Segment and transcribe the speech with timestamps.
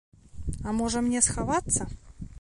[0.71, 1.89] А можа, мне схавацца?